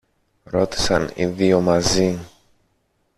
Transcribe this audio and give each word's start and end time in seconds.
ρώτησαν 0.43 1.11
οι 1.15 1.25
δυο 1.25 1.61
μαζί. 1.61 2.19